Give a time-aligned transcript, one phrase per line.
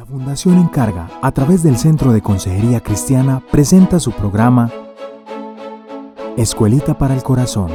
[0.00, 4.70] La Fundación Encarga, a través del Centro de Consejería Cristiana, presenta su programa
[6.38, 7.70] Escuelita para el Corazón.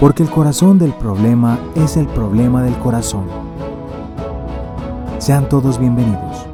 [0.00, 3.28] Porque el corazón del problema es el problema del corazón.
[5.18, 6.48] Sean todos bienvenidos.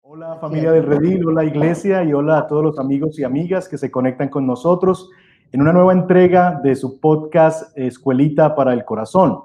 [0.00, 3.76] Hola familia del Redil, hola iglesia y hola a todos los amigos y amigas que
[3.76, 5.10] se conectan con nosotros
[5.52, 9.40] en una nueva entrega de su podcast Escuelita para el Corazón.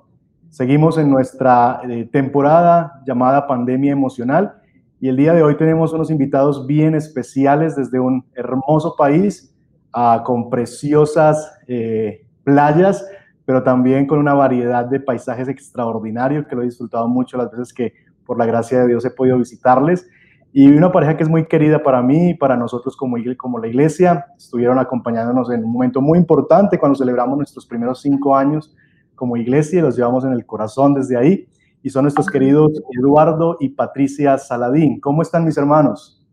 [0.50, 4.54] Seguimos en nuestra eh, temporada llamada Pandemia Emocional
[5.02, 9.54] y el día de hoy tenemos unos invitados bien especiales desde un hermoso país
[9.92, 13.06] ah, con preciosas eh, playas,
[13.44, 17.74] pero también con una variedad de paisajes extraordinarios que lo he disfrutado mucho las veces
[17.74, 17.94] que
[18.26, 20.08] por la gracia de Dios he podido visitarles
[20.54, 23.68] y una pareja que es muy querida para mí y para nosotros como, como la
[23.68, 24.26] iglesia.
[24.38, 28.76] Estuvieron acompañándonos en un momento muy importante cuando celebramos nuestros primeros cinco años
[29.16, 31.48] como iglesia y los llevamos en el corazón desde ahí.
[31.84, 35.00] Y son nuestros queridos Eduardo y Patricia Saladín.
[35.00, 36.25] ¿Cómo están mis hermanos?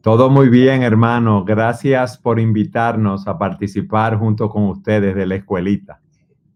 [0.00, 1.44] Todo muy bien, hermano.
[1.44, 6.00] Gracias por invitarnos a participar junto con ustedes de la escuelita.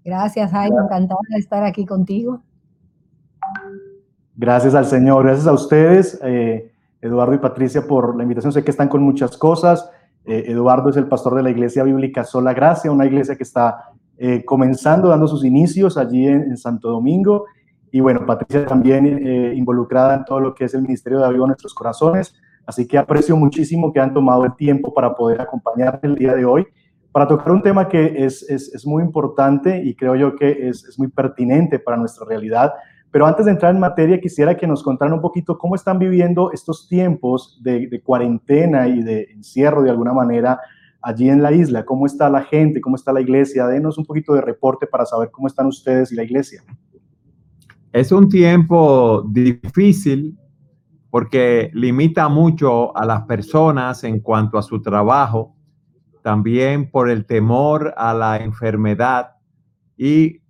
[0.04, 0.76] Gracias, Jaime.
[0.82, 2.42] Encantada de estar aquí contigo.
[4.34, 8.52] Gracias al Señor, gracias a ustedes, eh, Eduardo y Patricia, por la invitación.
[8.52, 9.90] Sé que están con muchas cosas.
[10.24, 13.90] Eh, Eduardo es el pastor de la Iglesia Bíblica Sola Gracia, una iglesia que está
[14.16, 17.44] eh, comenzando, dando sus inicios allí en, Santo Domingo.
[17.90, 19.06] Y bueno, Patricia también
[19.54, 22.34] involucrada en todo lo que es el Ministerio de Avivo en nuestros corazones.
[22.64, 26.46] Así que aprecio muchísimo que han tomado el tiempo para poder acompañarte el día de
[26.46, 26.66] hoy,
[27.10, 30.84] para tocar un tema que es, es, es muy importante y creo yo que es,
[30.84, 32.72] es muy pertinente para nuestra realidad
[33.12, 36.50] pero antes de entrar en materia, quisiera que nos contaran un poquito cómo están viviendo
[36.50, 40.58] estos tiempos de, cuarentena y de encierro de alguna manera
[41.02, 41.84] allí en la isla.
[41.84, 42.80] ¿Cómo está la gente?
[42.80, 43.66] ¿Cómo está la iglesia?
[43.66, 46.62] Denos un poquito de reporte para saber cómo están ustedes y la iglesia.
[47.92, 50.38] Es un tiempo difícil
[51.10, 55.54] porque limita mucho a las personas en cuanto a su trabajo,
[56.22, 59.32] también por el temor a la enfermedad
[59.98, 60.40] y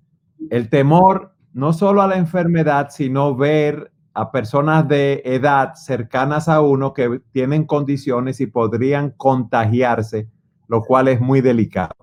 [0.49, 6.61] el temor no solo a la enfermedad, sino ver a personas de edad cercanas a
[6.61, 10.29] uno que tienen condiciones y podrían contagiarse,
[10.69, 11.95] lo cual es muy delicado.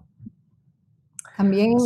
[1.38, 1.78] También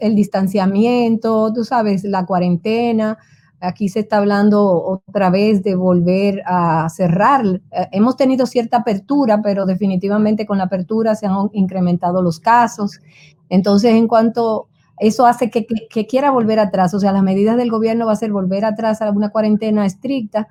[0.00, 3.16] el distanciamiento, tú sabes, la cuarentena.
[3.60, 7.46] Aquí se está hablando otra vez de volver a cerrar.
[7.46, 7.60] Eh,
[7.92, 13.00] hemos tenido cierta apertura, pero definitivamente con la apertura se han incrementado los casos.
[13.48, 14.68] Entonces, en cuanto
[15.02, 15.66] eso hace que,
[16.06, 16.94] quiera volver atrás.
[16.94, 20.46] O sea, las medidas del gobierno va a ser volver atrás a una cuarentena estricta.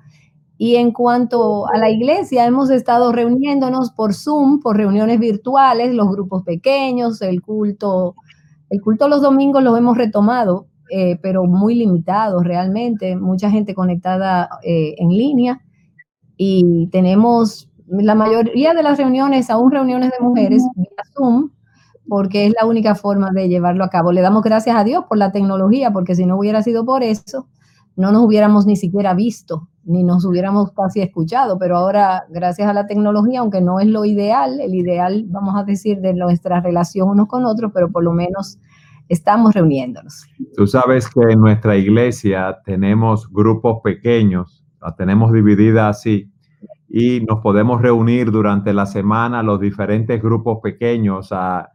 [0.58, 6.08] Y en cuanto a la iglesia, hemos estado reuniéndonos por Zoom, por reuniones virtuales, los
[6.08, 8.14] grupos pequeños, el culto.
[8.68, 13.16] El culto los domingos lo hemos retomado, eh, pero muy limitado realmente.
[13.16, 15.62] Mucha gente conectada eh, en línea.
[16.36, 21.50] Y tenemos la mayoría de las reuniones, aún reuniones de mujeres, vía Zoom,
[22.08, 24.12] porque es la única forma de llevarlo a cabo.
[24.12, 27.46] Le damos gracias a Dios por la tecnología, porque si no hubiera sido por eso,
[27.96, 32.72] no nos hubiéramos ni siquiera visto, ni nos hubiéramos casi escuchado, pero ahora, gracias a
[32.72, 37.08] la tecnología, aunque no es lo ideal, el ideal, vamos a decir, de nuestra relación
[37.08, 38.58] unos con otros, pero por lo menos
[39.08, 40.26] estamos reuniéndonos.
[40.56, 46.30] Tú sabes que en nuestra iglesia tenemos grupos pequeños, la tenemos dividida así,
[46.88, 51.70] y nos podemos reunir durante la semana los diferentes grupos pequeños a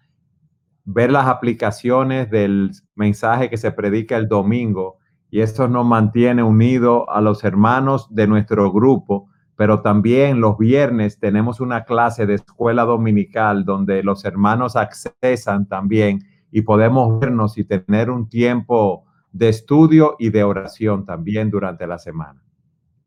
[0.90, 4.98] ver las aplicaciones del mensaje que se predica el domingo
[5.30, 9.28] y esto nos mantiene unidos a los hermanos de nuestro grupo,
[9.58, 16.24] pero también los viernes tenemos una clase de escuela dominical donde los hermanos accesan también
[16.52, 22.00] y podemos vernos y tener un tiempo de estudio y de oración también durante la
[22.00, 22.42] semana.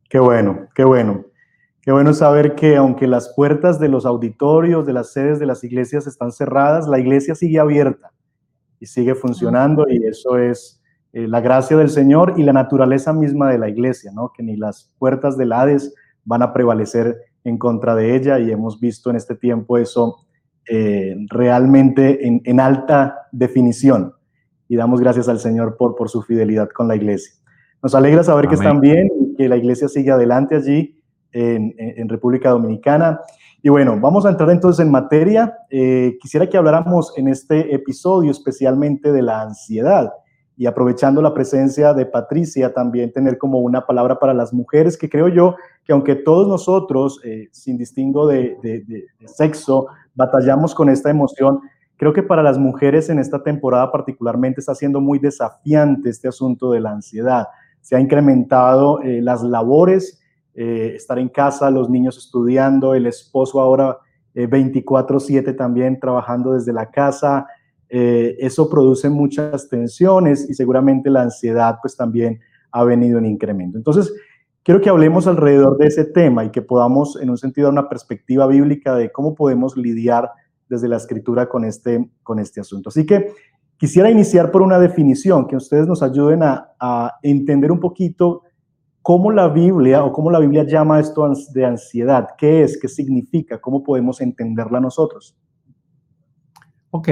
[0.06, 1.24] Qué bueno, qué bueno.
[1.82, 5.64] Qué bueno saber que aunque las puertas de los auditorios, de las sedes de las
[5.64, 8.12] iglesias están cerradas, la iglesia sigue abierta
[8.78, 10.82] y sigue funcionando y eso es
[11.14, 14.30] eh, la gracia del Señor y la naturaleza misma de la iglesia, ¿no?
[14.36, 15.94] Que ni las puertas del Hades
[16.24, 20.26] van a prevalecer en contra de ella y hemos visto en este tiempo eso
[20.68, 24.12] eh, realmente en, alta definición
[24.68, 27.34] y damos gracias al Señor por, por su fidelidad con la iglesia.
[27.82, 30.99] Nos alegra saber que están bien y que la iglesia sigue adelante allí
[31.32, 33.20] en, República Dominicana.
[33.62, 35.58] Y bueno, vamos a entrar entonces en materia.
[35.70, 40.12] Eh, quisiera que habláramos en este episodio especialmente de la ansiedad
[40.60, 45.08] y aprovechando la presencia de Patricia, también tener como una palabra para las mujeres, que
[45.08, 45.56] creo yo
[45.86, 51.60] que aunque todos nosotros, eh, sin distingo de, de, sexo, batallamos con esta emoción,
[51.96, 56.70] creo que para las mujeres en esta temporada particularmente está siendo muy desafiante este asunto
[56.72, 57.46] de la ansiedad.
[57.80, 60.19] Se ha incrementado eh, las labores,
[60.60, 63.98] eh, estar en casa, los niños estudiando, el esposo ahora
[64.34, 67.46] 24/7 también trabajando desde la casa.
[67.88, 72.38] eso produce muchas tensiones y seguramente la ansiedad pues también
[72.70, 73.78] ha venido en incremento.
[73.78, 74.12] Entonces,
[74.62, 77.88] quiero que hablemos alrededor de ese tema y que podamos, en un sentido, dar una
[77.88, 80.30] perspectiva bíblica de cómo podemos lidiar
[80.68, 82.90] desde la escritura con este, con este asunto.
[82.90, 83.32] Así que
[83.76, 86.66] quisiera iniciar por una definición, que ustedes nos ayuden a,
[87.22, 88.42] entender un poquito
[89.02, 93.60] cómo la Biblia o cómo la Biblia llama esto de ansiedad, qué es, qué significa,
[93.60, 95.36] cómo podemos entenderla nosotros.
[96.90, 97.08] Ok,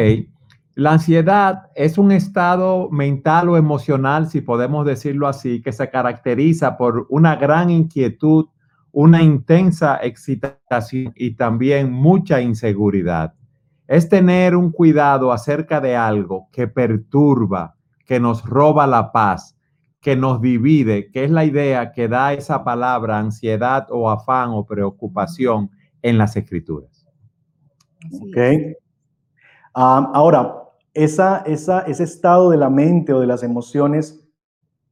[0.75, 6.77] la ansiedad es un estado mental o emocional, si podemos decirlo así, que se caracteriza
[6.77, 8.47] por una gran inquietud,
[8.93, 13.35] una intensa excitación y también mucha inseguridad.
[13.89, 17.75] Es tener un cuidado acerca de algo que perturba,
[18.05, 19.58] que nos roba la paz,
[20.01, 24.65] que nos divide, que es la idea que da esa palabra ansiedad o afán o
[24.65, 25.71] preocupación
[26.03, 27.07] en las escrituras.
[28.23, 28.37] Ok.
[29.75, 30.55] ahora,
[30.95, 34.25] esa, esa, ese estado de la mente o de las emociones,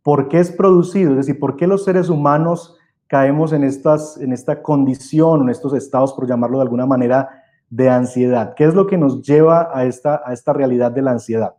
[0.02, 1.12] ¿por qué es producido?
[1.12, 2.76] Es decir, ¿por qué los seres humanos
[3.06, 7.88] caemos en, estas, en esta condición, en estos estados, por llamarlo de alguna manera, de
[7.88, 8.54] ansiedad.
[8.54, 11.54] ¿Qué es lo que nos lleva a esta, a esta realidad de la ansiedad?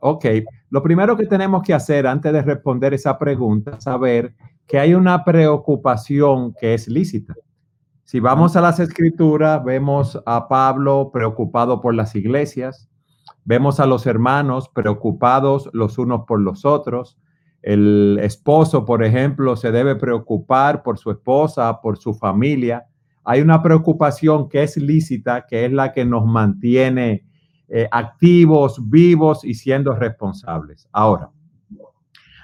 [0.00, 0.26] Ok,
[0.70, 4.34] lo primero que tenemos que hacer antes de responder esa pregunta es saber
[4.66, 7.34] que hay una preocupación que es lícita.
[8.04, 12.88] Si vamos a las escrituras, vemos a Pablo preocupado por las iglesias,
[13.44, 17.18] vemos a los hermanos preocupados los unos por los otros.
[17.62, 22.86] El esposo, por ejemplo, se debe preocupar por su esposa, por su familia
[23.24, 27.24] hay una preocupación que es lícita, que es la que nos mantiene
[27.72, 30.88] eh, activos, vivos y siendo responsables.
[30.90, 31.30] Ahora,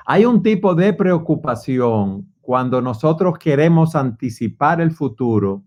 [0.06, 5.64] hay un tipo de preocupación cuando nosotros queremos anticipar el futuro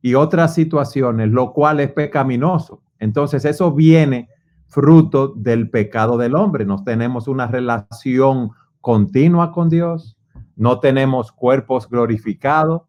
[0.00, 2.82] y otras situaciones, lo cual es pecaminoso.
[3.00, 4.28] Entonces, eso viene
[4.68, 6.64] fruto del pecado del hombre.
[6.64, 10.16] No tenemos una relación continua con Dios,
[10.54, 12.82] no tenemos cuerpos glorificados,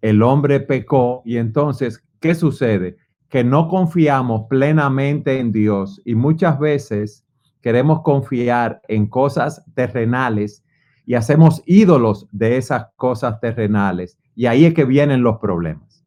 [0.00, 2.96] el hombre pecó y entonces, ¿qué sucede?
[3.28, 7.24] Que no confiamos plenamente en Dios y muchas veces
[7.60, 10.64] queremos confiar en cosas terrenales
[11.06, 14.18] y hacemos ídolos de esas cosas terrenales.
[14.34, 16.04] Y ahí es que vienen los problemas.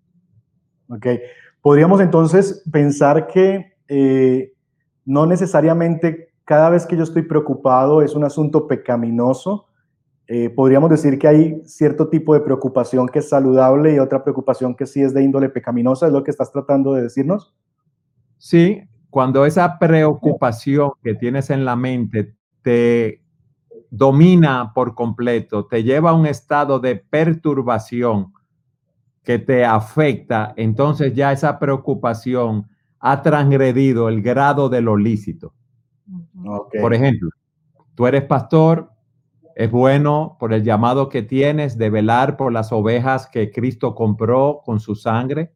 [0.89, 1.07] Ok.
[1.61, 4.53] Podríamos entonces pensar que eh,
[5.05, 9.68] no necesariamente cada vez que yo estoy preocupado es un asunto pecaminoso,
[10.31, 14.75] eh, podríamos decir que hay cierto tipo de preocupación que es saludable y otra preocupación
[14.75, 17.55] que sí es de índole pecaminosa, ¿es lo que estás tratando de decirnos?
[18.37, 18.79] Sí,
[19.09, 23.23] cuando esa preocupación que tienes en la mente te
[23.89, 28.31] domina por completo, te lleva a un estado de perturbación
[29.23, 32.67] que te afecta, entonces ya esa preocupación
[32.99, 35.55] ha transgredido el grado de lo lícito.
[36.79, 37.31] Por ejemplo,
[37.95, 38.91] tú eres pastor,
[39.59, 44.61] es bueno por el llamado que tienes de velar por las ovejas que Cristo compró
[44.63, 45.51] con su sangre.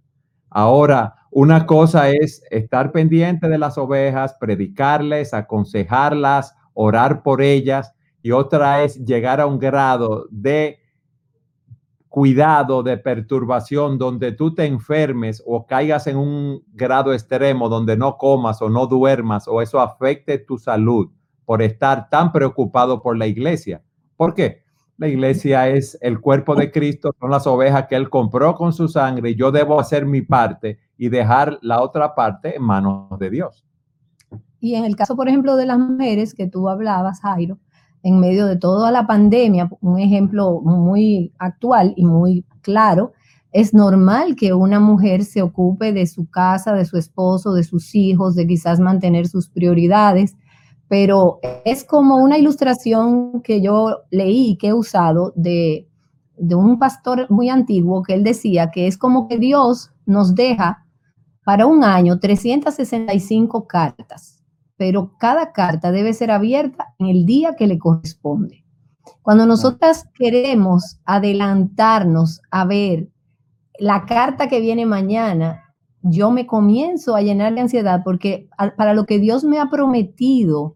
[0.50, 8.32] Ahora, una cosa es estar pendiente de las ovejas, predicarles, aconsejarlas, orar por ellas, y
[8.32, 10.80] otra es llegar a un grado de
[12.10, 18.18] cuidado, de perturbación, donde tú te enfermes o caigas en un grado extremo donde no
[18.18, 21.10] comas o no duermas o eso afecte tu salud
[21.46, 23.82] por estar tan preocupado por la iglesia.
[24.16, 24.64] ¿Por qué?
[24.98, 28.88] La iglesia es el cuerpo de Cristo, son las ovejas que Él compró con su
[28.88, 33.30] sangre y yo debo hacer mi parte y dejar la otra parte en manos de
[33.30, 33.66] Dios.
[34.60, 37.58] Y en el caso, por ejemplo, de las mujeres que tú hablabas, Jairo,
[38.04, 43.14] en medio de toda la pandemia, un ejemplo muy actual y muy claro,
[43.52, 47.94] es normal que una mujer se ocupe de su casa, de su esposo, de sus
[47.94, 50.36] hijos, de quizás mantener sus prioridades
[50.94, 55.90] pero es como una ilustración que yo leí y que he usado de,
[56.38, 60.86] un pastor muy antiguo que él decía que es como que Dios nos deja
[61.44, 64.44] para un año 365 cartas,
[64.78, 68.64] pero cada carta debe ser abierta en el día que le corresponde.
[69.24, 73.10] Cuando nosotras queremos adelantarnos a ver
[73.80, 75.74] la carta que viene mañana,
[76.04, 78.48] yo me comienzo a llenar de ansiedad porque
[78.78, 80.76] para lo que Dios me ha prometido,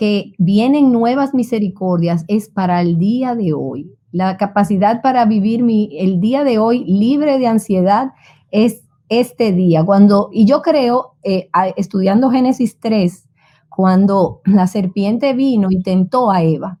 [0.00, 3.92] que vienen nuevas misericordias es para el día de hoy.
[4.12, 8.12] La capacidad para vivir mi, el día de hoy libre de ansiedad
[8.50, 13.28] es este día, cuando, y yo creo, eh, estudiando Génesis 3,
[13.68, 16.78] cuando la serpiente vino y tentó a Eva,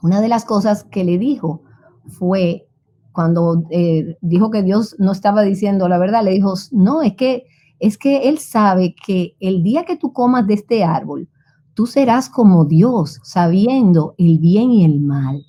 [0.00, 1.60] una de las cosas que le dijo
[2.06, 2.66] fue,
[3.12, 7.44] cuando eh, dijo que Dios no estaba diciendo la verdad, le dijo, no, es que,
[7.78, 11.28] es que Él sabe que el día que tú comas de este árbol,
[11.74, 15.44] tú serás como Dios, sabiendo el bien y el mal.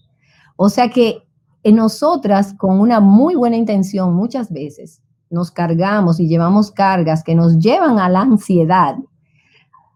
[0.56, 1.24] O sea que
[1.64, 7.36] en nosotras, con una muy buena intención, muchas veces nos cargamos y llevamos cargas que
[7.36, 8.96] nos llevan a la ansiedad,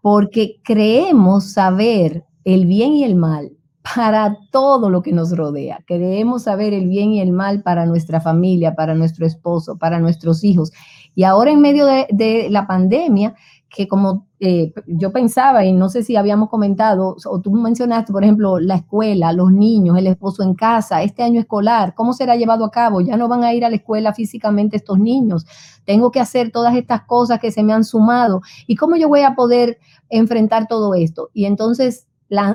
[0.00, 3.52] porque creemos saber el bien y el mal
[3.94, 5.80] para todo lo que nos rodea.
[5.86, 10.44] Queremos saber el bien y el mal para nuestra familia, para nuestro esposo, para nuestros
[10.44, 10.72] hijos.
[11.14, 13.34] Y ahora en medio de, de la pandemia,
[13.70, 18.24] que como eh, yo pensaba, y no sé si habíamos comentado, o tú mencionaste, por
[18.24, 22.64] ejemplo, la escuela, los niños, el esposo en casa, este año escolar, ¿cómo será llevado
[22.64, 23.00] a cabo?
[23.00, 25.44] Ya no van a ir a la escuela físicamente estos niños.
[25.84, 28.40] Tengo que hacer todas estas cosas que se me han sumado.
[28.66, 31.28] ¿Y cómo yo voy a poder enfrentar todo esto?
[31.34, 32.06] Y entonces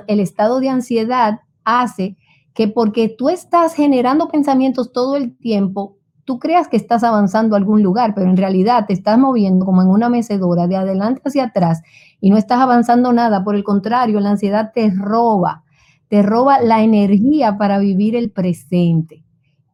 [0.06, 2.16] el estado de ansiedad hace
[2.54, 7.58] que porque tú estás generando pensamientos todo el tiempo, tú creas que estás avanzando a
[7.58, 11.44] algún lugar, pero en realidad te estás moviendo como en una mecedora de adelante hacia
[11.44, 11.82] atrás
[12.20, 13.44] y no estás avanzando nada.
[13.44, 15.64] Por el contrario, la ansiedad te roba,
[16.08, 19.24] te roba la energía para vivir el presente.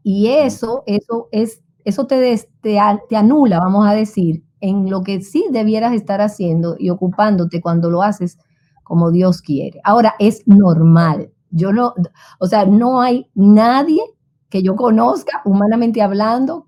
[0.02, 2.78] Y eso, eso es, eso te, te,
[3.08, 7.90] te anula, vamos a decir, en lo que sí debieras estar haciendo y ocupándote cuando
[7.90, 8.38] lo haces
[8.82, 9.80] como Dios quiere.
[9.84, 11.30] Ahora, es normal.
[11.50, 11.94] Yo no,
[12.38, 14.02] o sea, no hay nadie
[14.50, 16.66] que yo conozca, humanamente hablando,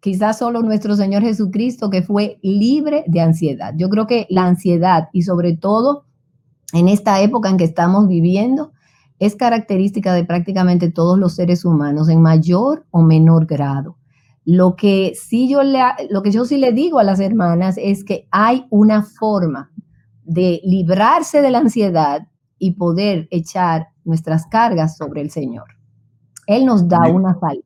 [0.00, 3.74] quizás solo nuestro Señor Jesucristo, que fue libre de ansiedad.
[3.76, 6.04] Yo creo que la ansiedad y sobre todo
[6.72, 8.72] en esta época en que estamos viviendo,
[9.18, 13.96] es característica de prácticamente todos los seres humanos en mayor o menor grado.
[14.44, 18.28] Lo que sí yo lo que yo sí le digo a las hermanas es que
[18.30, 19.72] hay una forma
[20.24, 25.75] de librarse de la ansiedad y poder echar nuestras cargas sobre el Señor.
[26.46, 27.64] Él nos da una salida.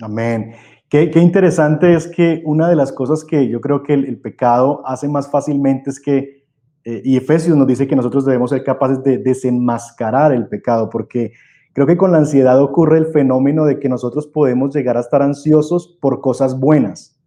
[0.00, 0.54] Amén.
[0.88, 5.08] Qué, interesante es que una de las cosas que yo creo que el, pecado hace
[5.08, 6.44] más fácilmente es que,
[6.84, 11.32] eh, y Efesios nos dice que nosotros debemos ser capaces de desenmascarar el pecado, porque
[11.72, 15.22] creo que con la ansiedad ocurre el fenómeno de que nosotros podemos llegar a estar
[15.22, 17.18] ansiosos por cosas buenas.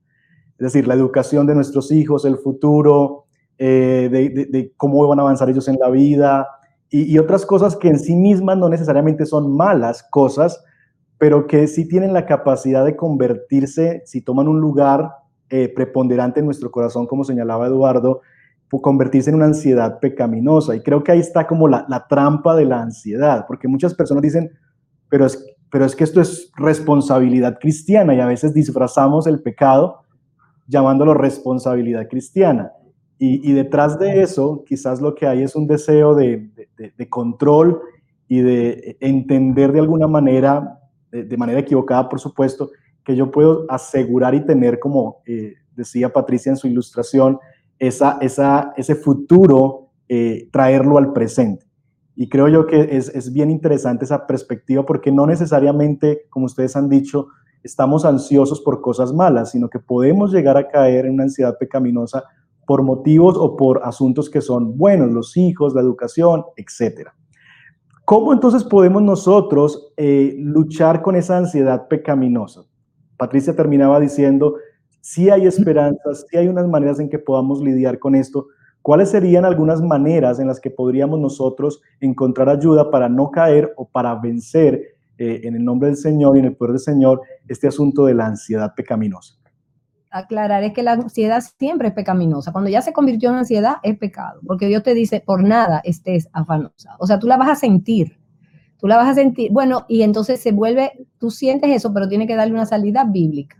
[0.58, 3.26] Es decir, la educación de nuestros hijos, el futuro,
[3.58, 6.48] eh, de cómo van a avanzar ellos en la vida,
[6.92, 10.64] y, otras cosas que en sí mismas no necesariamente son malas cosas,
[11.18, 15.12] pero que sí tienen la capacidad de convertirse, si toman un lugar
[15.50, 18.22] eh, preponderante en nuestro corazón, como señalaba Eduardo,
[18.82, 20.76] convertirse en una ansiedad pecaminosa.
[20.76, 24.22] Y creo que ahí está como la, la trampa de la ansiedad, porque muchas personas
[24.22, 24.52] dicen,
[25.10, 30.04] pero es, pero es que esto es responsabilidad cristiana y a veces disfrazamos el pecado
[30.68, 32.72] llamándolo responsabilidad cristiana.
[33.22, 36.50] Y, detrás de eso, quizás lo que hay es un deseo de,
[37.10, 37.82] control
[38.30, 40.80] y de entender de alguna manera,
[41.12, 42.72] de, manera equivocada, por supuesto,
[43.04, 47.38] que yo puedo asegurar y tener, como eh, decía Patricia en su ilustración,
[47.78, 51.66] esa, esa, ese futuro, eh, traerlo al presente.
[52.16, 56.78] Y creo yo que es, es bien interesante esa perspectiva porque no necesariamente, como ustedes
[56.78, 57.28] han dicho,
[57.64, 62.24] estamos ansiosos por cosas malas, sino que podemos llegar a caer en una ansiedad pecaminosa
[62.70, 67.10] por motivos o por asuntos que son buenos, los hijos, la educación, etc.
[68.06, 72.66] ¿Cómo entonces podemos nosotros eh, luchar con esa ansiedad pecaminosa?
[73.18, 74.58] Patricia terminaba diciendo,
[75.02, 78.46] si hay esperanzas, si hay unas maneras en que podamos lidiar con esto.
[78.84, 83.90] ¿Cuáles serían algunas maneras en las que podríamos nosotros encontrar ayuda para no caer o
[83.90, 87.68] para vencer eh, en el nombre del Señor y en el poder del Señor este
[87.68, 89.39] asunto de la ansiedad pecaminosa?
[90.12, 92.52] Aclarar es que la ansiedad siempre es pecaminosa.
[92.52, 96.30] Cuando ya se convirtió en ansiedad, es pecado, porque Dios te dice, por nada estés
[96.34, 96.96] afanosa.
[97.00, 98.20] O sea, tú la vas a sentir,
[98.80, 99.52] tú la vas a sentir.
[99.52, 103.58] Bueno, y entonces se vuelve, tú sientes eso, pero tiene que darle una salida bíblica.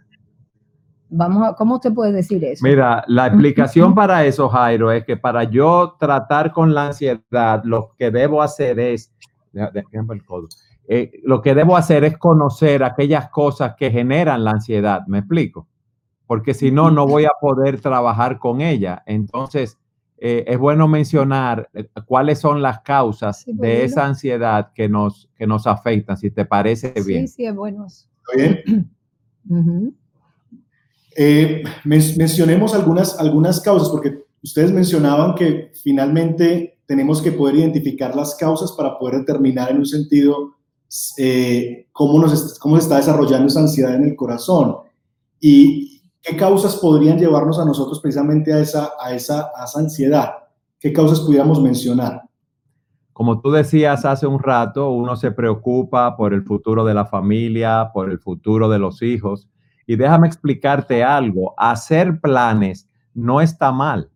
[1.12, 2.64] Vamos a, ¿cómo usted puede decir eso?
[2.64, 7.96] Mira, la explicación para eso, Jairo, es que para yo tratar con la ansiedad, lo
[7.98, 9.12] que debo hacer es,
[10.88, 15.02] eh, lo que debo hacer es conocer aquellas cosas que generan la ansiedad.
[15.08, 15.69] ¿Me explico?
[16.30, 19.02] Porque si no, no voy a poder trabajar con ella.
[19.08, 19.80] Entonces,
[20.20, 25.48] eh, es bueno mencionar eh, cuáles son las causas de esa ansiedad que nos, que
[25.48, 27.28] nos afectan, si te parece bien.
[27.28, 27.88] Sí, sí, es bueno.
[28.36, 28.92] bien?
[31.22, 38.36] Eh, mencionemos algunas, algunas causas, porque ustedes mencionaban que finalmente tenemos que poder identificar las
[38.36, 40.54] causas para poder determinar en un sentido
[41.92, 44.78] cómo, nos, cómo se está desarrollando esa ansiedad en el corazón.
[45.42, 50.34] Y, ¿qué causas podrían llevarnos a nosotros precisamente a esa, a esa, a esa ansiedad?
[50.80, 52.24] ¿Qué causas pudiéramos mencionar?
[53.14, 57.92] Como tú decías hace un rato, uno se preocupa por el futuro de la familia,
[57.94, 59.50] por el futuro de los hijos.
[59.86, 64.10] Y déjame explicarte algo, hacer planes no está mal.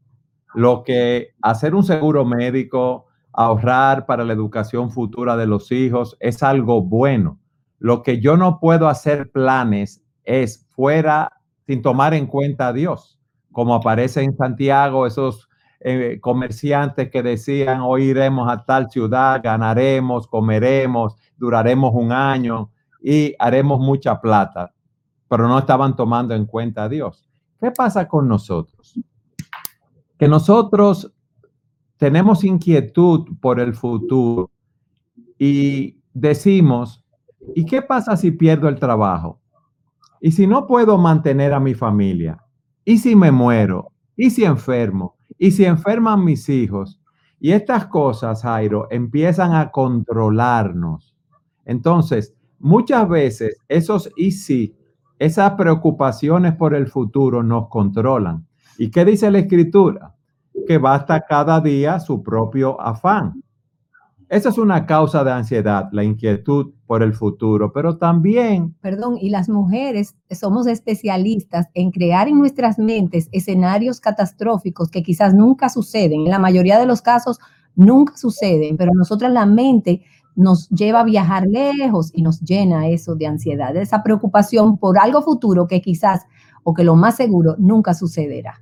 [0.53, 6.43] Lo que hacer un seguro médico, ahorrar para la educación futura de los hijos es
[6.43, 7.39] algo bueno.
[7.79, 13.19] Lo que yo no puedo hacer planes es fuera sin tomar en cuenta a Dios,
[13.51, 20.27] como aparece en Santiago, esos eh, comerciantes que decían, hoy iremos a tal ciudad, ganaremos,
[20.27, 24.73] comeremos, duraremos un año y haremos mucha plata,
[25.27, 27.29] pero no estaban tomando en cuenta a Dios.
[27.59, 28.97] ¿Qué pasa con nosotros?
[30.17, 31.13] Que nosotros
[31.97, 34.51] tenemos inquietud por el futuro
[35.37, 37.03] y decimos,
[37.55, 39.42] ¿y qué pasa si pierdo el trabajo?
[40.25, 42.41] ¿Y si no puedo mantener a mi familia?
[42.85, 43.91] ¿Y si me muero?
[44.15, 45.17] ¿Y si enfermo?
[45.37, 47.01] ¿Y si enferman mis hijos?
[47.41, 51.13] Y estas cosas, Jairo, empiezan a controlarnos.
[51.65, 54.73] Entonces, muchas veces esos y si,
[55.19, 58.47] esas preocupaciones por el futuro nos controlan.
[58.77, 60.15] ¿Y qué dice la escritura?
[60.65, 63.42] Que basta cada día su propio afán.
[64.29, 68.75] Esa es una causa de ansiedad, la inquietud por el futuro, pero también...
[68.81, 75.33] Perdón, y las mujeres somos especialistas en crear en nuestras mentes escenarios catastróficos que quizás
[75.33, 76.21] nunca suceden.
[76.21, 77.39] En la mayoría de los casos
[77.75, 80.03] nunca suceden, pero nosotras la mente
[80.35, 84.97] nos lleva a viajar lejos y nos llena eso de ansiedad, de esa preocupación por
[84.97, 86.21] algo futuro que quizás
[86.63, 88.61] o que lo más seguro nunca sucederá.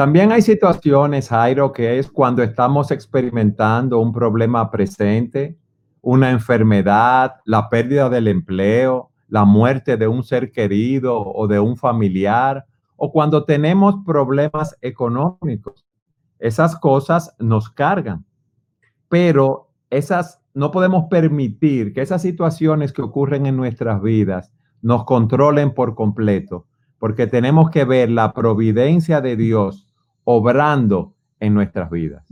[0.00, 5.58] También hay situaciones, Jairo, que es cuando estamos experimentando un problema presente,
[6.00, 11.76] una enfermedad, la pérdida del empleo, la muerte de un ser querido o de un
[11.76, 12.64] familiar,
[12.96, 15.84] o cuando tenemos problemas económicos.
[16.38, 18.24] Esas cosas nos cargan,
[19.10, 25.74] pero esas no podemos permitir que esas situaciones que ocurren en nuestras vidas nos controlen
[25.74, 26.64] por completo,
[26.98, 29.88] porque tenemos que ver la providencia de Dios
[30.24, 32.24] obrando en nuestras vidas.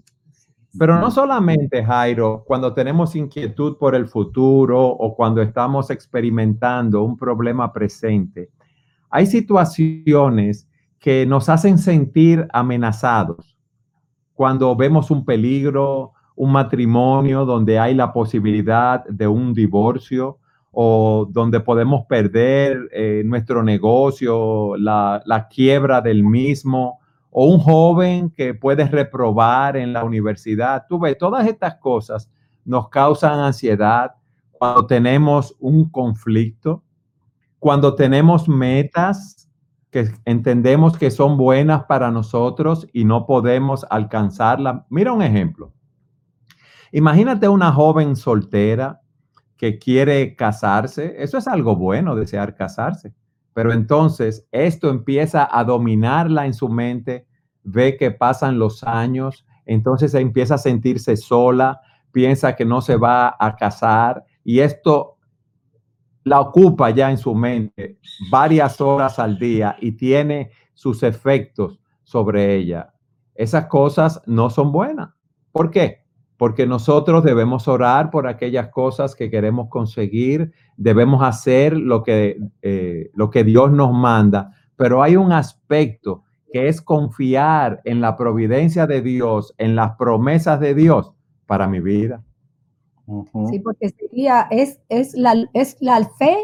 [0.79, 7.17] Pero no solamente, Jairo, cuando tenemos inquietud por el futuro o cuando estamos experimentando un
[7.17, 8.51] problema presente,
[9.11, 13.57] hay situaciones que nos hacen sentir amenazados.
[14.35, 20.39] Cuando vemos un peligro, un matrimonio donde hay la posibilidad de un divorcio
[20.71, 28.31] o donde podemos perder eh, nuestro negocio, la, la quiebra del mismo, o un joven
[28.31, 30.87] que puede reprobar en la universidad.
[30.89, 32.31] Tú ves, todas estas cosas
[32.65, 34.13] nos causan ansiedad
[34.53, 36.83] cuando tenemos un conflicto,
[37.59, 39.49] cuando tenemos metas
[39.91, 44.83] que entendemos que son buenas para nosotros y no podemos alcanzarlas.
[44.91, 45.73] Mira un ejemplo.
[46.93, 49.01] Imagínate una joven soltera
[49.57, 51.17] que quiere casarse.
[51.19, 53.15] Eso es algo bueno, desear casarse.
[53.59, 57.27] Pero entonces esto empieza a dominarla en su mente,
[57.65, 61.81] ve que pasan los años, entonces empieza a sentirse sola,
[62.13, 65.17] piensa que no se va a casar y esto
[66.23, 67.99] la ocupa ya en su mente
[68.31, 72.95] varias horas al día y tiene sus efectos sobre ella.
[73.35, 75.09] Esas cosas no son buenas.
[75.51, 76.05] ¿Por qué?
[76.39, 83.11] Porque nosotros debemos orar por aquellas cosas que queremos conseguir, debemos hacer lo que, eh,
[83.13, 86.23] lo que Dios nos manda, pero hay un aspecto
[86.53, 91.13] que es confiar en la providencia de Dios, en las promesas de Dios
[91.45, 92.23] para mi vida.
[93.51, 96.37] Sí, porque sería, es, es, la, es la fe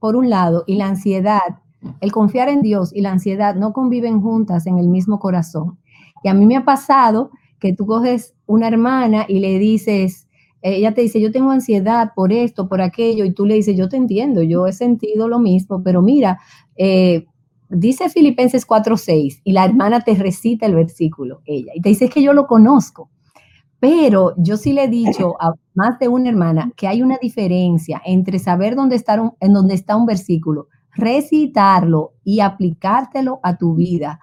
[0.00, 1.60] por un lado y la ansiedad,
[2.00, 5.78] el confiar en Dios y la ansiedad no conviven juntas en el mismo corazón.
[6.24, 10.26] Y a mí me ha pasado que tú coges una hermana y le dices,
[10.62, 13.88] ella te dice, yo tengo ansiedad por esto, por aquello, y tú le dices, yo
[13.88, 16.40] te entiendo, yo he sentido lo mismo, pero mira,
[16.76, 17.26] eh,
[17.68, 22.10] dice Filipenses 4:6 y la hermana te recita el versículo, ella, y te dice, es
[22.10, 23.10] que yo lo conozco.
[23.78, 28.00] Pero yo sí le he dicho a más de una hermana que hay una diferencia
[28.06, 33.74] entre saber dónde está un, en dónde está un versículo, recitarlo y aplicártelo a tu
[33.74, 34.18] vida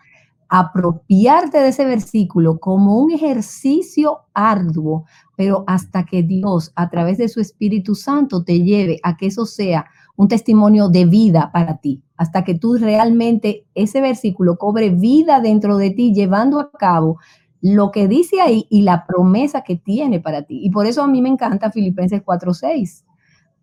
[0.55, 7.27] apropiarte de ese versículo como un ejercicio arduo, pero hasta que Dios a través de
[7.27, 12.03] su Espíritu Santo te lleve a que eso sea un testimonio de vida para ti,
[12.17, 17.17] hasta que tú realmente ese versículo cobre vida dentro de ti, llevando a cabo
[17.59, 20.59] lo que dice ahí y la promesa que tiene para ti.
[20.63, 23.05] Y por eso a mí me encanta Filipenses 4:6,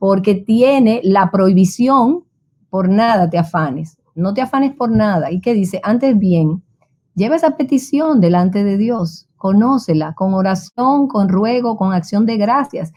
[0.01, 2.25] porque tiene la prohibición,
[2.69, 5.31] por nada te afanes, no te afanes por nada.
[5.31, 5.81] ¿Y qué dice?
[5.85, 6.65] Antes bien,
[7.15, 12.93] lleva esa petición delante de Dios, conócela con oración, con ruego, con acción de gracias.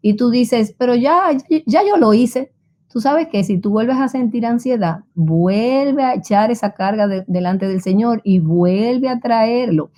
[0.00, 1.30] Y tú dices, pero ya,
[1.66, 2.52] ya yo lo hice.
[2.88, 7.68] Tú sabes que si tú vuelves a sentir ansiedad, vuelve a echar esa carga delante
[7.68, 9.90] del Señor y vuelve a traerlo.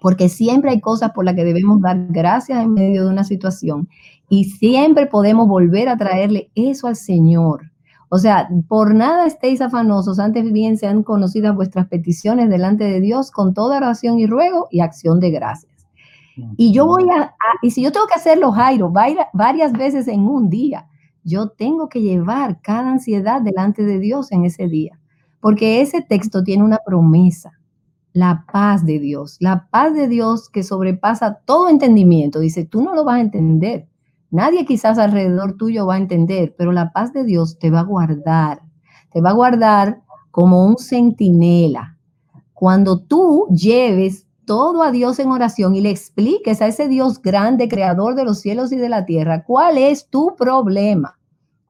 [0.00, 3.88] Porque siempre hay cosas por las que debemos dar gracias en medio de una situación.
[4.28, 7.69] Y siempre podemos volver a traerle eso al Señor.
[8.12, 13.30] O sea, por nada estéis afanosos, antes bien sean conocidas vuestras peticiones delante de Dios
[13.30, 15.70] con toda oración y ruego y acción de gracias.
[16.56, 18.92] Y yo voy a, y si yo tengo que hacerlo, Jairo,
[19.32, 20.88] varias veces en un día,
[21.22, 24.98] yo tengo que llevar cada ansiedad delante de Dios en ese día,
[25.38, 27.60] porque ese texto tiene una promesa,
[28.12, 32.40] la paz de Dios, la paz de Dios que sobrepasa todo entendimiento.
[32.40, 33.86] Dice, tú no lo vas a entender,
[34.30, 37.84] Nadie quizás alrededor tuyo va a entender, pero la paz de Dios te va a
[37.84, 38.62] guardar.
[39.12, 41.96] Te va a guardar como un centinela.
[42.54, 47.68] Cuando tú lleves todo a Dios en oración y le expliques a ese Dios grande,
[47.68, 51.18] creador de los cielos y de la tierra, cuál es tu problema.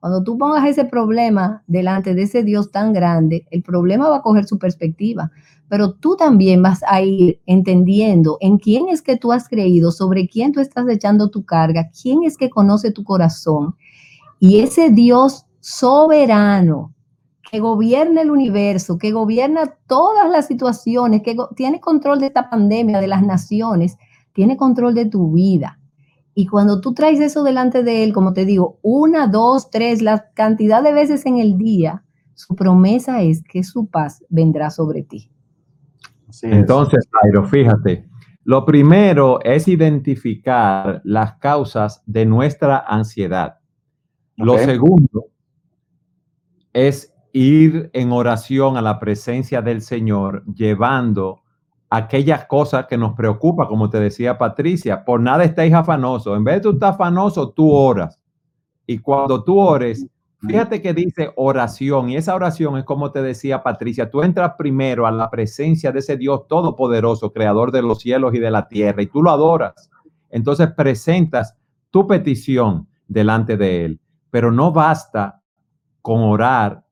[0.00, 4.22] Cuando tú pongas ese problema delante de ese Dios tan grande, el problema va a
[4.22, 5.30] coger su perspectiva
[5.70, 10.28] pero tú también vas a ir entendiendo en quién es que tú has creído, sobre
[10.28, 13.76] quién tú estás echando tu carga, quién es que conoce tu corazón.
[14.40, 16.92] Y ese Dios soberano
[17.48, 23.00] que gobierna el universo, que gobierna todas las situaciones, que tiene control de esta pandemia,
[23.00, 23.96] de las naciones,
[24.32, 25.78] tiene control de tu vida.
[26.34, 30.30] Y cuando tú traes eso delante de Él, como te digo, una, dos, tres, la
[30.34, 32.02] cantidad de veces en el día,
[32.34, 35.30] su promesa es que su paz vendrá sobre ti.
[36.42, 38.08] Entonces, Jairo, fíjate,
[38.44, 43.58] lo primero es identificar las causas de nuestra ansiedad.
[44.36, 45.26] Lo segundo
[46.72, 51.42] es ir en oración a la presencia del Señor, llevando
[51.90, 56.36] aquellas cosas que nos preocupan, como te decía Patricia, por nada estéis afanosos.
[56.36, 58.18] En vez de tú estar afanoso, tú oras.
[58.86, 60.06] Y cuando tú ores,
[60.46, 65.06] Fíjate que dice oración y esa oración es como te decía Patricia, tú entras primero
[65.06, 69.02] a la presencia de ese Dios todopoderoso, creador de los cielos y de la tierra,
[69.02, 69.90] y tú lo adoras.
[70.30, 71.56] Entonces presentas
[71.90, 74.00] tu petición delante de Él,
[74.30, 75.42] pero no basta
[76.00, 76.84] con orar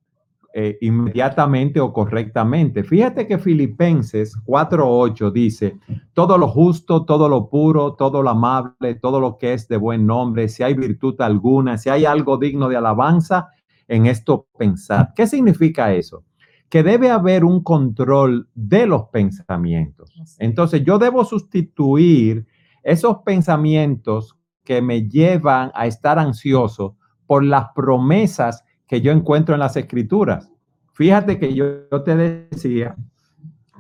[0.61, 2.83] eh, inmediatamente o correctamente.
[2.83, 5.79] Fíjate que Filipenses 4.8 dice,
[6.15, 10.05] todo lo justo, todo lo puro, todo lo amable, todo lo que es de buen
[10.05, 13.51] nombre, si hay virtud alguna, si hay algo digno de alabanza,
[13.87, 15.13] en esto pensar.
[15.15, 16.25] ¿Qué significa eso?
[16.69, 20.13] Que debe haber un control de los pensamientos.
[20.41, 22.49] Entonces yo debo sustituir
[22.83, 26.97] esos pensamientos que me llevan a estar ansioso
[27.29, 30.51] por las promesas que yo encuentro en las escrituras.
[30.95, 32.97] Fíjate que yo, te decía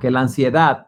[0.00, 0.86] que la ansiedad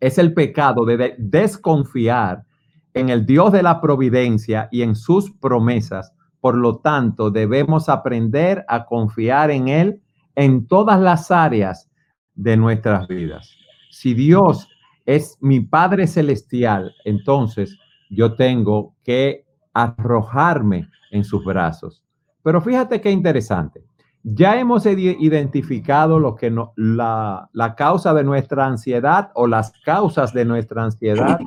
[0.00, 2.44] es el pecado de desconfiar
[2.92, 6.12] en el Dios de la providencia y en sus promesas.
[6.40, 10.02] Por lo tanto, debemos aprender a confiar en Él
[10.34, 11.88] en todas las áreas
[12.34, 13.54] de nuestras vidas.
[13.90, 14.68] Si Dios
[15.06, 22.02] es mi Padre Celestial, entonces yo tengo que arrojarme en sus brazos.
[22.42, 23.84] Pero fíjate qué interesante.
[24.22, 30.34] Ya hemos identificado lo que no, la, la causa de nuestra ansiedad o las causas
[30.34, 31.40] de nuestra ansiedad.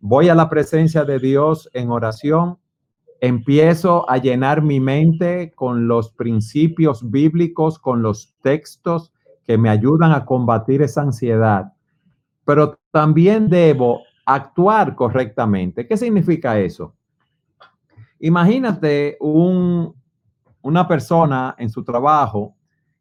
[0.00, 2.58] Voy a la presencia de Dios en oración,
[3.20, 9.12] empiezo a llenar mi mente con los principios bíblicos, con los textos
[9.46, 11.72] que me ayudan a combatir esa ansiedad.
[12.44, 15.86] Pero también debo actuar correctamente.
[15.86, 16.94] ¿Qué significa eso?
[18.20, 19.94] Imagínate un,
[20.66, 22.56] una persona en su trabajo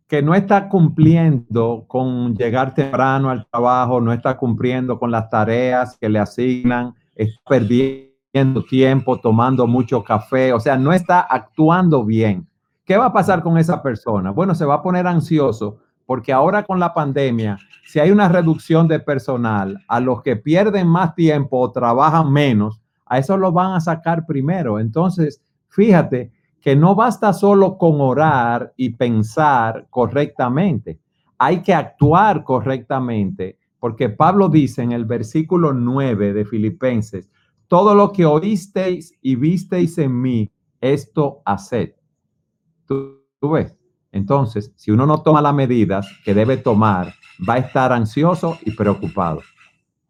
[0.07, 5.97] que no está cumpliendo con llegar temprano al trabajo, no está cumpliendo con las tareas
[5.97, 12.47] que le asignan, está perdiendo tiempo, tomando mucho café, o sea, no está actuando bien.
[12.85, 14.29] ¿Qué va a pasar con esa persona?
[14.29, 18.87] Bueno, se va a poner ansioso porque ahora con la pandemia, si hay una reducción
[18.87, 23.73] de personal, a los que pierden más tiempo o trabajan menos, a eso lo van
[23.73, 24.79] a sacar primero.
[24.79, 26.34] Entonces, fíjate
[26.65, 30.99] que no basta solo con orar y pensar correctamente,
[31.37, 37.29] hay que actuar correctamente, porque Pablo dice en el versículo 9 de Filipenses,
[37.67, 40.51] todo lo que oísteis y visteis en mí,
[40.81, 41.91] esto haced.
[42.87, 43.77] ¿Tú, tú ves?
[44.11, 47.13] Entonces, si uno no toma las medidas que debe tomar,
[47.47, 49.41] va a estar ansioso y preocupado.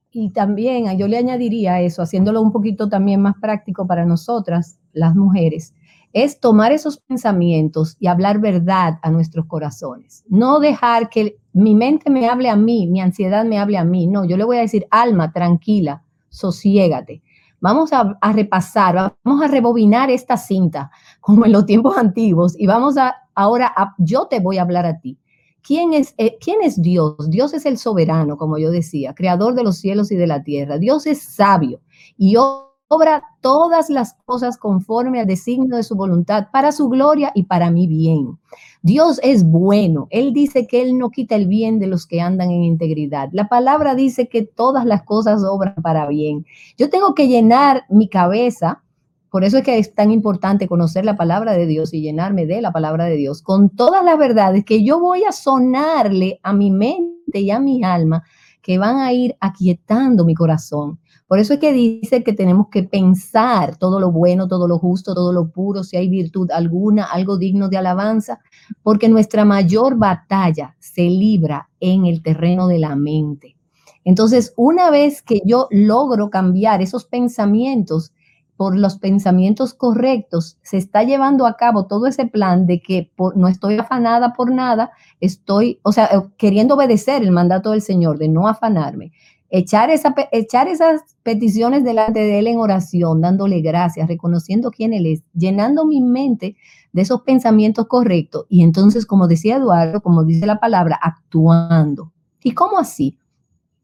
[0.10, 5.14] Y también yo le añadiría eso, haciéndolo un poquito también más práctico para nosotras, las
[5.14, 5.74] mujeres,
[6.16, 10.24] es tomar esos pensamientos y hablar verdad a nuestros corazones.
[10.30, 14.08] No dejar que mi mente me hable a mí, mi ansiedad me hable a mí.
[14.08, 17.22] No, yo le voy a decir, alma, tranquila, sosiégate.
[17.60, 22.96] Vamos a, repasar, vamos a rebobinar esta cinta como en los tiempos antiguos y vamos
[22.98, 25.20] a, ahora, yo te voy a hablar a ti.
[25.62, 27.30] ¿Quién es, eh, ¿Quién es Dios?
[27.30, 30.78] Dios es el soberano, como yo decía, creador de los cielos y de la tierra.
[30.78, 31.82] Dios es sabio
[32.18, 32.38] y
[32.88, 37.72] obra todas las cosas conforme al designio de su voluntad, para su gloria y para
[37.72, 38.38] mi bien.
[38.82, 40.08] Dios es bueno.
[40.12, 43.30] Él dice que Él no quita el bien de los que andan en integridad.
[43.32, 46.46] La palabra dice que todas las cosas obran para bien.
[46.78, 48.84] Yo tengo que llenar mi cabeza.
[49.32, 52.62] Por eso es que es tan importante conocer la palabra de Dios y llenarme de
[52.62, 56.72] la palabra de Dios con todas las verdades que yo voy a sonarle a mi
[56.72, 58.24] mente y a mi alma
[58.62, 62.84] que van a ir aquietando mi corazón por eso es que dice que tenemos que
[62.84, 67.38] pensar todo lo bueno, todo lo justo, todo lo puro, si hay virtud alguna, algo
[67.38, 68.40] digno de alabanza,
[68.84, 73.56] porque nuestra mayor batalla se libra en el terreno de la mente.
[74.04, 78.14] Entonces, una vez que yo logro cambiar esos pensamientos
[78.56, 83.48] por los pensamientos correctos, se está llevando a cabo todo ese plan de que no
[83.48, 88.48] estoy afanada por nada, estoy, o sea, queriendo obedecer el mandato del Señor de no
[88.48, 89.12] afanarme
[89.50, 89.90] echar,
[90.32, 95.86] echar esas peticiones delante de Él en oración, dándole gracias, reconociendo quién Él es, llenando
[95.86, 96.56] mi mente
[96.92, 102.12] de esos pensamientos correctos y entonces, como decía Eduardo, como dice la palabra, actuando.
[102.44, 103.18] ¿Y cómo así?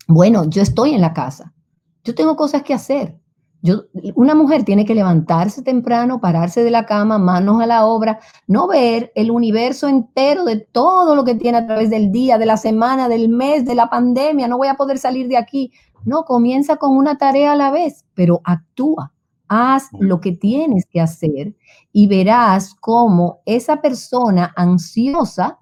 [0.07, 1.53] Bueno, yo estoy en la casa,
[2.03, 3.20] yo tengo cosas que hacer,
[4.15, 8.67] una mujer tiene que levantarse temprano, pararse de la cama, manos a la obra, no
[8.67, 12.57] ver el universo entero de todo lo que tiene a través del día, de la
[12.57, 15.71] semana, del mes, de la pandemia, no voy a poder salir de aquí.
[16.03, 19.13] No, comienza con una tarea a la vez, pero actúa,
[19.47, 21.53] haz lo que tienes que hacer
[21.93, 25.59] y verás cómo esa persona ansiosa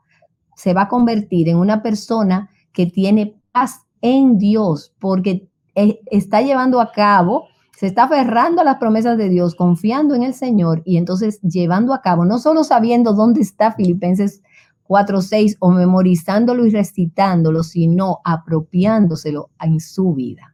[0.55, 6.41] se va a convertir en una persona que tiene paz en Dios, porque eh, está
[6.41, 7.47] llevando a cabo
[7.79, 11.93] se está aferrando a las promesas de Dios, confiando en el Señor y entonces llevando
[11.93, 14.41] a cabo, no solo sabiendo dónde está Filipenses
[14.85, 20.53] 4.6 o memorizándolo y recitándolo, sino apropiándoselo en su vida.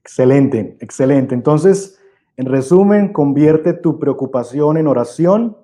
[0.00, 1.34] Excelente, excelente.
[1.34, 1.98] Entonces,
[2.36, 5.56] en resumen, convierte tu preocupación en oración,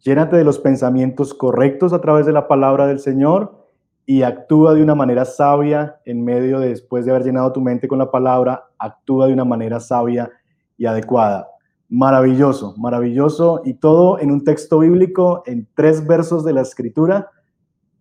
[0.00, 3.68] llénate de los pensamientos correctos a través de la palabra del Señor
[4.04, 7.86] y actúa de una manera sabia en medio de después de haber llenado tu mente
[7.86, 10.30] con la palabra, actúa de una manera sabia
[10.76, 11.48] y adecuada.
[11.88, 13.62] Maravilloso, maravilloso.
[13.64, 17.30] Y todo en un texto bíblico, en tres versos de la escritura,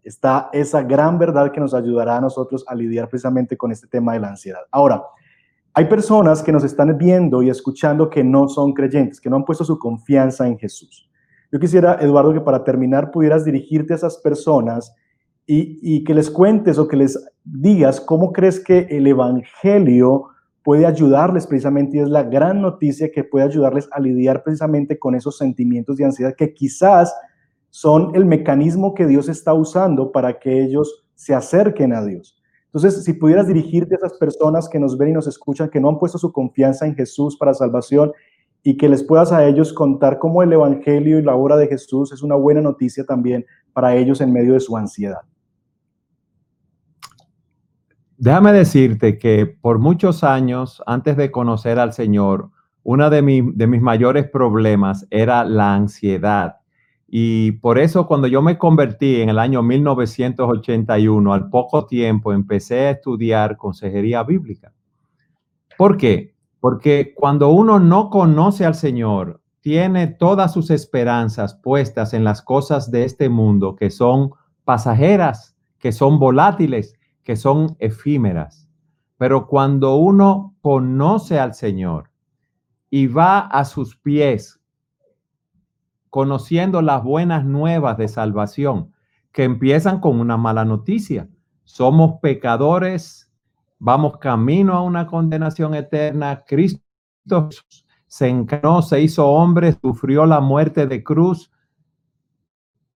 [0.04, 4.14] está esa gran verdad que nos ayudará a nosotros a lidiar precisamente con este tema
[4.14, 4.62] de la ansiedad.
[4.72, 5.04] Ahora,
[5.74, 9.46] hay personas que nos están viendo y escuchando que no son creyentes, que no han
[9.46, 11.10] puesto su confianza en Jesús.
[11.52, 14.94] Yo quisiera, Eduardo, que para terminar pudieras dirigirte a esas personas
[15.46, 20.30] y, que les cuentes o que les digas cómo crees que el Evangelio
[20.64, 25.14] puede ayudarles precisamente y es la gran noticia que puede ayudarles a lidiar precisamente con
[25.14, 27.14] esos sentimientos de ansiedad que quizás
[27.70, 32.40] son el mecanismo que Dios está usando para que ellos se acerquen a Dios.
[32.66, 35.90] Entonces, si pudieras dirigirte a esas personas que nos ven y nos escuchan, que no
[35.90, 38.12] han puesto su confianza en Jesús para salvación
[38.64, 42.12] y que les puedas a ellos contar cómo el Evangelio y la obra de Jesús
[42.14, 45.22] es una buena noticia también para ellos en medio de su ansiedad.
[48.24, 53.22] Déjame decirte que por muchos años, antes de conocer al Señor, uno de,
[53.54, 56.56] de mis mayores problemas era la ansiedad.
[57.06, 62.88] Y por eso cuando yo me convertí en el año 1981, al poco tiempo empecé
[62.88, 64.72] a estudiar consejería bíblica.
[65.78, 66.34] ¿Por qué?
[66.62, 72.90] Porque cuando uno no conoce al Señor, tiene todas sus esperanzas puestas en las cosas
[72.90, 74.32] de este mundo que son
[74.64, 78.70] pasajeras, que son volátiles, que son efímeras.
[79.18, 82.12] Pero cuando uno conoce al Señor
[82.90, 84.60] y va a sus pies,
[86.10, 88.94] conociendo las buenas nuevas de salvación,
[89.32, 91.28] que empiezan con una mala noticia.
[91.64, 93.32] Somos pecadores,
[93.80, 96.44] vamos camino a una condenación eterna.
[96.48, 97.50] Cristo
[98.06, 101.52] se encarnó, se hizo hombre, sufrió la muerte de cruz,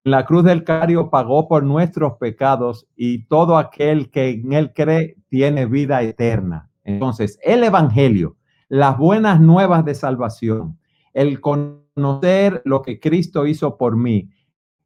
[0.08, 5.18] la cruz del Cario pagó por nuestros pecados y todo aquel que en él cree
[5.28, 6.70] tiene vida eterna.
[6.86, 8.38] Entonces, el Evangelio,
[8.70, 10.80] las buenas nuevas de salvación,
[11.14, 14.30] el conocer lo que Cristo hizo por mí,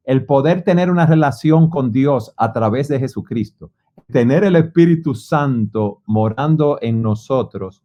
[0.02, 3.70] el poder tener una relación con Dios a través de Jesucristo,
[4.10, 7.84] tener el Espíritu Santo morando en nosotros,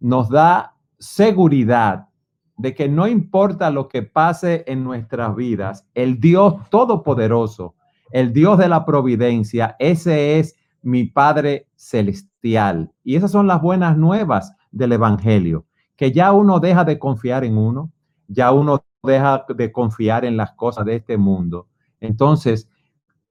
[0.00, 2.08] nos da seguridad
[2.56, 7.74] de que no importa lo que pase en nuestras vidas, el Dios Todopoderoso,
[8.10, 12.92] el Dios de la providencia, ese es mi Padre Celestial.
[13.02, 17.56] Y esas son las buenas nuevas del Evangelio, que ya uno deja de confiar en
[17.56, 17.90] uno,
[18.28, 21.68] ya uno deja de confiar en las cosas de este mundo.
[22.00, 22.68] Entonces,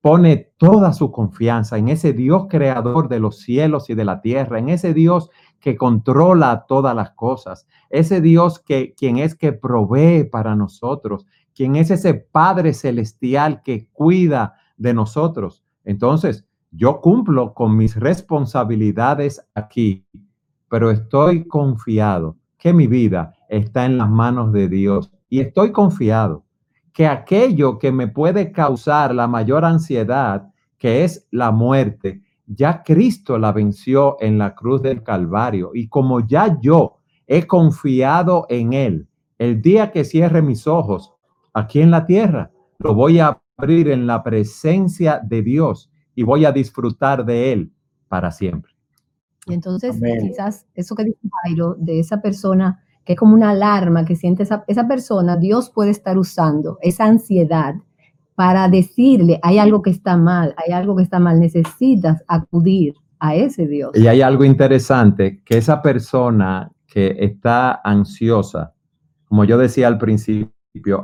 [0.04, 4.60] pone toda su confianza en ese Dios creador de los cielos y de la tierra,
[4.60, 5.30] en ese Dios
[5.62, 11.78] que controla todas las cosas, ese Dios que quien es que provee para nosotros, quien
[11.78, 15.64] es ese Padre celestial que cuida de nosotros.
[15.86, 20.06] Entonces, yo cumplo con mis responsabilidades aquí,
[20.68, 26.43] pero estoy confiado que mi vida está en las manos de Dios y estoy confiado
[26.94, 33.38] que aquello que me puede causar la mayor ansiedad, que es la muerte, ya Cristo
[33.40, 35.72] la venció en la cruz del Calvario.
[35.74, 39.08] Y como ya yo he confiado en Él,
[39.40, 41.14] el día que cierre mis ojos
[41.54, 46.46] aquí en la tierra, lo voy a abrir en la presencia de Dios y voy
[46.46, 47.74] a disfrutar de Él
[48.08, 48.74] para siempre.
[49.48, 54.06] Y entonces, quizás eso que dice Jairo, de esa persona que es como una alarma
[54.06, 57.76] que siente esa, esa persona, Dios puede estar usando esa ansiedad
[58.36, 63.36] para decirle, hay algo que está mal, hay algo que está mal, necesitas acudir a
[63.36, 63.92] ese Dios.
[63.96, 68.74] Y hay algo interesante, que esa persona que está ansiosa,
[69.26, 70.52] como yo decía al principio,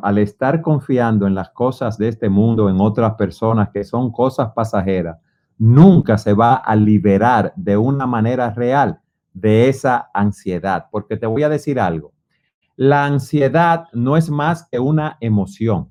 [0.01, 4.51] al estar confiando en las cosas de este mundo, en otras personas que son cosas
[4.55, 5.17] pasajeras,
[5.57, 8.99] nunca se va a liberar de una manera real
[9.39, 10.88] de esa ansiedad.
[10.91, 12.13] Porque te voy a decir algo,
[12.75, 15.89] la ansiedad no es más que una emoción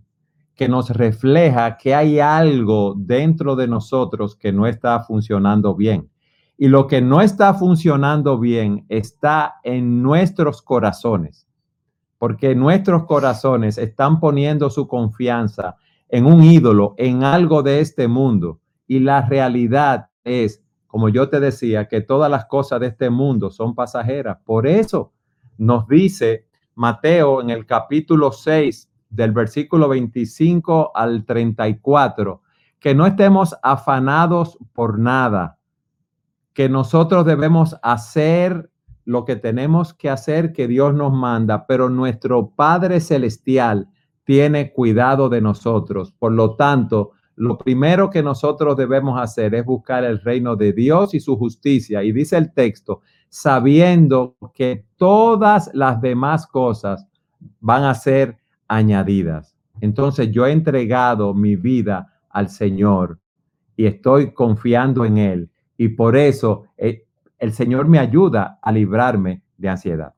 [0.59, 6.11] que nos refleja que hay algo dentro de nosotros que no está funcionando bien.
[6.57, 11.47] Y lo que no está funcionando bien está en nuestros corazones,
[12.19, 15.77] porque nuestros corazones están poniendo su confianza
[16.09, 18.61] en un ídolo, en algo de este mundo.
[18.89, 20.65] Y la realidad es,
[20.99, 24.39] como yo te decía, que todas las cosas de este mundo son pasajeras.
[24.45, 25.13] Por eso
[25.57, 32.43] nos dice Mateo en el capítulo 6, del versículo 25 al 34,
[32.81, 35.61] que no estemos afanados por nada,
[36.53, 38.69] que nosotros debemos hacer
[39.05, 43.87] lo que tenemos que hacer que Dios nos manda, pero nuestro Padre Celestial
[44.25, 46.11] tiene cuidado de nosotros.
[46.11, 51.15] Por lo tanto, lo primero que nosotros debemos hacer es buscar el reino de Dios
[51.15, 52.03] y su justicia.
[52.03, 57.07] Y dice el texto, sabiendo que todas las demás cosas
[57.61, 59.55] van a ser añadidas.
[59.81, 63.21] Entonces yo he entregado mi vida al Señor
[63.77, 65.51] y estoy confiando en Él.
[65.77, 67.05] Y por eso eh,
[67.39, 70.13] el Señor me ayuda a librarme de ansiedad.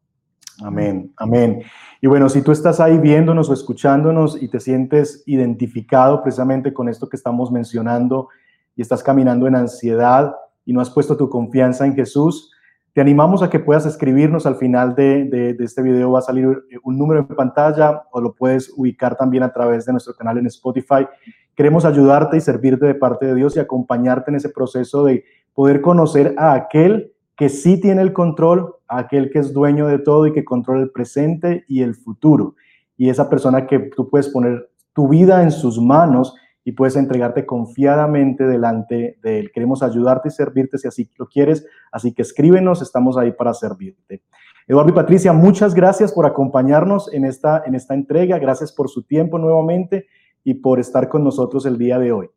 [0.63, 1.63] Amén, amén.
[2.03, 6.89] Y bueno, si tú estás ahí viéndonos o escuchándonos y te sientes identificado precisamente con
[6.89, 8.29] esto que estamos mencionando
[8.75, 10.35] y estás caminando en ansiedad
[10.65, 12.53] y no has puesto tu confianza en Jesús,
[12.95, 16.13] te animamos a que puedas escribirnos al final de, este video.
[16.13, 19.85] Va a salir eh, un número en pantalla o lo puedes ubicar también a través
[19.85, 21.07] de nuestro canal en Spotify.
[21.55, 25.83] Queremos ayudarte y servirte de parte de Dios y acompañarte en ese proceso de poder
[25.83, 30.33] conocer a aquel que sí tiene el control, aquel que es dueño de todo y
[30.33, 32.57] que controla el presente y el futuro.
[32.97, 37.47] Y esa persona que tú puedes poner tu vida en sus manos y puedes entregarte
[37.47, 39.51] confiadamente delante de Él.
[39.53, 44.23] Queremos ayudarte y servirte si así lo quieres, así que escríbenos, estamos ahí para servirte.
[44.67, 49.03] Eduardo y Patricia, muchas gracias por acompañarnos en esta, en esta entrega, gracias por su
[49.05, 50.07] tiempo nuevamente
[50.45, 52.29] y por estar con nosotros el día de hoy.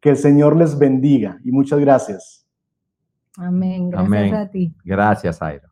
[0.00, 2.46] Que el Señor les bendiga y muchas gracias.
[3.36, 4.74] Amén, gracias a ti.
[4.84, 5.71] Gracias, Airo.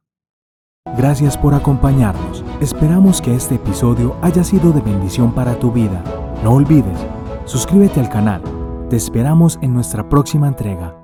[0.96, 2.44] Gracias por acompañarnos.
[2.60, 6.02] Esperamos que este episodio haya sido de bendición para tu vida.
[6.42, 6.98] No olvides
[7.50, 8.42] Suscríbete al canal.
[8.90, 10.99] Te esperamos en nuestra próxima entrega.